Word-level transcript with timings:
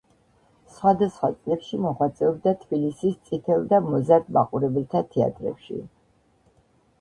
სხვადასხვა 0.75 1.27
წლებში 1.41 1.77
მოღვაწეობდა 1.83 2.53
თბილისის 2.61 3.19
წითელ 3.27 3.67
და 3.75 3.81
მოზარდ 3.91 4.33
მაყურებელთა 4.39 5.05
თეატრებში. 5.13 5.79